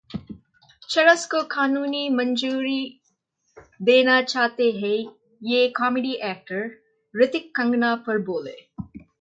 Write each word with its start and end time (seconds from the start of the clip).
चरस 0.89 1.25
को 1.25 1.41
कानूनी 1.51 2.07
मंजूरी 2.11 2.79
देना 3.81 4.19
चाहते 4.23 4.71
हैं 4.73 4.95
ये 5.41 5.67
कॉमेडी 5.75 6.13
एक्टर, 6.23 6.69
रितिक-कंगना 7.13 7.95
पर 8.07 8.17
बोले 8.25 8.55